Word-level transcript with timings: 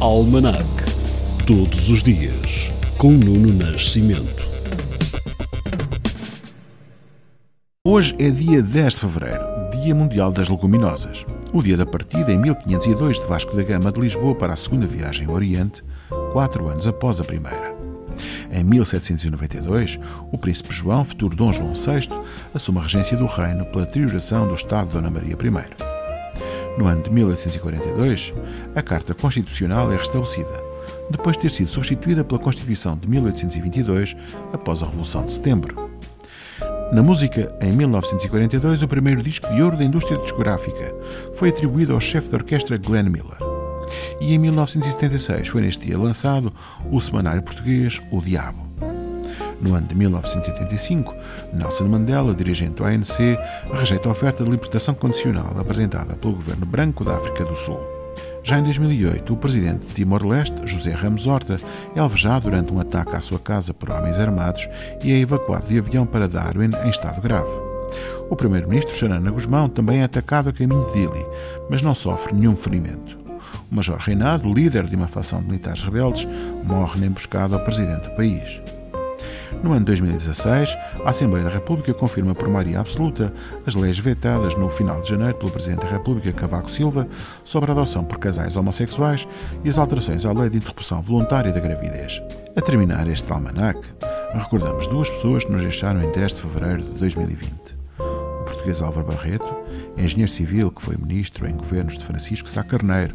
Almanac. 0.00 0.64
Todos 1.44 1.90
os 1.90 2.04
dias, 2.04 2.70
com 2.96 3.10
Nuno 3.10 3.52
Nascimento. 3.52 4.46
Hoje 7.84 8.14
é 8.20 8.30
dia 8.30 8.62
10 8.62 8.94
de 8.94 9.00
fevereiro, 9.00 9.44
Dia 9.82 9.96
Mundial 9.96 10.30
das 10.30 10.48
Leguminosas. 10.48 11.26
O 11.52 11.60
dia 11.60 11.76
da 11.76 11.84
partida 11.84 12.30
em 12.30 12.38
1502 12.38 13.18
de 13.18 13.26
Vasco 13.26 13.56
da 13.56 13.64
Gama 13.64 13.90
de 13.90 14.00
Lisboa 14.00 14.36
para 14.36 14.52
a 14.52 14.56
segunda 14.56 14.86
viagem 14.86 15.26
ao 15.26 15.34
Oriente, 15.34 15.82
quatro 16.32 16.68
anos 16.68 16.86
após 16.86 17.20
a 17.20 17.24
primeira. 17.24 17.76
Em 18.52 18.62
1792, 18.62 19.98
o 20.30 20.38
príncipe 20.38 20.72
João, 20.72 21.04
futuro 21.04 21.34
Dom 21.34 21.52
João 21.52 21.74
VI, 21.74 22.08
assume 22.54 22.78
a 22.78 22.82
regência 22.82 23.16
do 23.16 23.26
reino 23.26 23.66
pela 23.66 23.84
deterioração 23.84 24.46
do 24.46 24.54
Estado 24.54 24.86
de 24.86 24.92
Dona 24.92 25.10
Maria 25.10 25.34
I. 25.34 25.87
No 26.78 26.86
ano 26.86 27.02
de 27.02 27.10
1842, 27.10 28.32
a 28.72 28.80
Carta 28.80 29.12
Constitucional 29.12 29.90
é 29.90 29.96
restabelecida, 29.96 30.62
depois 31.10 31.34
de 31.34 31.42
ter 31.42 31.50
sido 31.50 31.66
substituída 31.66 32.22
pela 32.22 32.38
Constituição 32.38 32.96
de 32.96 33.08
1822 33.08 34.16
após 34.52 34.80
a 34.80 34.86
Revolução 34.86 35.26
de 35.26 35.32
Setembro. 35.32 35.90
Na 36.92 37.02
música, 37.02 37.52
em 37.60 37.72
1942, 37.72 38.84
o 38.84 38.88
primeiro 38.88 39.24
disco 39.24 39.52
de 39.52 39.60
ouro 39.60 39.76
da 39.76 39.82
indústria 39.82 40.18
discográfica 40.18 40.94
foi 41.34 41.48
atribuído 41.48 41.94
ao 41.94 42.00
chefe 42.00 42.28
de 42.28 42.36
orquestra 42.36 42.78
Glenn 42.78 43.10
Miller. 43.10 43.38
E 44.20 44.32
em 44.32 44.38
1976 44.38 45.48
foi 45.48 45.62
neste 45.62 45.84
dia 45.84 45.98
lançado 45.98 46.52
o 46.92 47.00
semanário 47.00 47.42
português 47.42 48.00
O 48.12 48.20
Diabo. 48.20 48.67
No 49.60 49.74
ano 49.74 49.86
de 49.86 49.94
1985, 49.94 51.14
Nelson 51.52 51.88
Mandela, 51.88 52.34
dirigente 52.34 52.74
do 52.74 52.84
ANC, 52.84 53.18
rejeita 53.72 54.08
a 54.08 54.12
oferta 54.12 54.44
de 54.44 54.50
libertação 54.50 54.94
condicional 54.94 55.58
apresentada 55.58 56.14
pelo 56.14 56.34
governo 56.34 56.64
branco 56.64 57.04
da 57.04 57.16
África 57.16 57.44
do 57.44 57.54
Sul. 57.54 57.80
Já 58.42 58.58
em 58.58 58.62
2008, 58.62 59.32
o 59.32 59.36
presidente 59.36 59.86
de 59.86 59.94
Timor-Leste, 59.94 60.56
José 60.64 60.92
Ramos 60.92 61.26
Horta, 61.26 61.60
é 61.94 62.00
alvejado 62.00 62.48
durante 62.48 62.72
um 62.72 62.80
ataque 62.80 63.16
à 63.16 63.20
sua 63.20 63.38
casa 63.38 63.74
por 63.74 63.90
homens 63.90 64.18
armados 64.18 64.68
e 65.02 65.12
é 65.12 65.18
evacuado 65.18 65.66
de 65.66 65.78
avião 65.78 66.06
para 66.06 66.28
Darwin 66.28 66.70
em 66.84 66.88
estado 66.88 67.20
grave. 67.20 67.50
O 68.30 68.36
primeiro-ministro, 68.36 68.94
Xanana 68.94 69.30
Guzmão, 69.30 69.68
também 69.68 70.00
é 70.00 70.04
atacado 70.04 70.48
a 70.48 70.52
caminho 70.52 70.86
de 70.86 70.92
Dili, 70.92 71.26
mas 71.68 71.82
não 71.82 71.94
sofre 71.94 72.32
nenhum 72.34 72.56
ferimento. 72.56 73.18
O 73.70 73.74
Major 73.74 73.98
Reinado, 73.98 74.52
líder 74.52 74.84
de 74.84 74.96
uma 74.96 75.08
facção 75.08 75.40
de 75.40 75.46
militares 75.46 75.82
rebeldes, 75.82 76.26
morre 76.64 77.00
na 77.00 77.06
emboscada 77.06 77.54
ao 77.54 77.64
presidente 77.64 78.08
do 78.08 78.16
país. 78.16 78.62
No 79.62 79.72
ano 79.72 79.84
2016, 79.84 80.76
a 81.04 81.10
Assembleia 81.10 81.44
da 81.44 81.50
República 81.50 81.92
confirma 81.94 82.34
por 82.34 82.48
maioria 82.48 82.80
absoluta 82.80 83.32
as 83.66 83.74
leis 83.74 83.98
vetadas 83.98 84.54
no 84.54 84.68
final 84.68 85.00
de 85.00 85.08
janeiro 85.08 85.34
pelo 85.36 85.50
Presidente 85.50 85.84
da 85.84 85.90
República, 85.92 86.32
Cavaco 86.32 86.70
Silva, 86.70 87.08
sobre 87.44 87.70
a 87.70 87.74
adoção 87.74 88.04
por 88.04 88.18
casais 88.18 88.56
homossexuais 88.56 89.26
e 89.64 89.68
as 89.68 89.78
alterações 89.78 90.24
à 90.24 90.32
lei 90.32 90.48
de 90.48 90.58
interrupção 90.58 91.00
voluntária 91.00 91.52
da 91.52 91.60
gravidez. 91.60 92.22
A 92.56 92.60
terminar 92.60 93.08
este 93.08 93.32
almanac, 93.32 93.80
recordamos 94.34 94.86
duas 94.86 95.10
pessoas 95.10 95.44
que 95.44 95.52
nos 95.52 95.62
deixaram 95.62 96.02
em 96.02 96.10
10 96.12 96.34
de 96.34 96.40
fevereiro 96.40 96.82
de 96.82 96.98
2020. 96.98 97.78
O 97.98 98.44
português 98.44 98.82
Álvaro 98.82 99.06
Barreto, 99.06 99.46
engenheiro 99.96 100.30
civil 100.30 100.70
que 100.70 100.82
foi 100.82 100.96
ministro 100.96 101.46
em 101.48 101.54
governos 101.54 101.96
de 101.98 102.04
Francisco 102.04 102.48
Sá 102.48 102.62
Carneiro, 102.62 103.14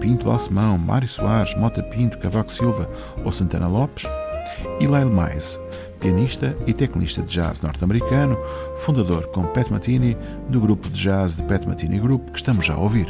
Pinto 0.00 0.26
Balsemão, 0.26 0.76
Mário 0.76 1.08
Soares, 1.08 1.54
Mota 1.54 1.82
Pinto, 1.82 2.18
Cavaco 2.18 2.52
Silva 2.52 2.88
ou 3.24 3.32
Santana 3.32 3.66
Lopes, 3.66 4.04
e 4.80 4.86
Lyle 4.86 5.10
pianista 6.00 6.54
e 6.66 6.72
teclista 6.72 7.22
de 7.22 7.32
jazz 7.32 7.60
norte-americano, 7.62 8.36
fundador 8.76 9.26
com 9.28 9.42
Pat 9.44 9.70
Matini 9.70 10.16
do 10.48 10.60
grupo 10.60 10.88
de 10.90 11.02
jazz 11.02 11.36
de 11.36 11.42
Pat 11.44 11.64
Matini 11.66 11.98
Group 11.98 12.30
que 12.30 12.36
estamos 12.36 12.66
já 12.66 12.74
a 12.74 12.78
ouvir. 12.78 13.06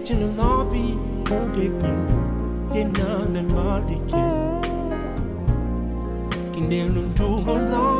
Geçin 0.00 0.38
labi 0.38 0.96
Deki 1.30 1.70
Yenanen 2.74 3.52
malike 3.54 4.24
Kindelum 6.52 7.14
tugon 7.16 7.72
labi 7.72 7.99